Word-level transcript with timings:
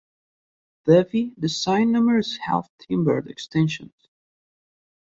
Devey 0.85 1.35
designed 1.37 1.91
numerous 1.91 2.35
half 2.37 2.67
timbered 2.79 3.27
extensions. 3.27 3.93